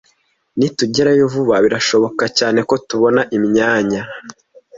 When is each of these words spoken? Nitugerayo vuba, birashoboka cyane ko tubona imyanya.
Nitugerayo 0.57 1.23
vuba, 1.33 1.55
birashoboka 1.65 2.23
cyane 2.37 2.59
ko 2.69 2.75
tubona 2.87 3.21
imyanya. 3.37 4.01